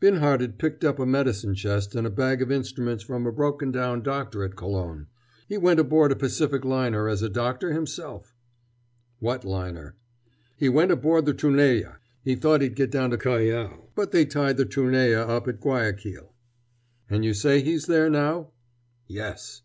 [0.00, 4.02] Binhart'd picked up a medicine chest and a bag of instruments from a broken down
[4.02, 5.06] doctor at Colon.
[5.48, 8.34] He went aboard a Pacific liner as a doctor himself."
[9.20, 9.94] "What liner?"
[10.56, 11.98] "He went aboard the Trunella.
[12.24, 13.90] He thought he'd get down to Callao.
[13.94, 16.32] But they tied the Trunella up at Guayaquil."
[17.08, 18.48] "And you say he's there now?"
[19.06, 19.62] "Yes!"